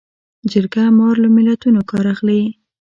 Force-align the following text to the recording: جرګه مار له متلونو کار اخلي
جرګه 0.51 0.83
مار 0.97 1.15
له 1.23 1.27
متلونو 1.35 1.81
کار 1.91 2.05
اخلي 2.13 2.41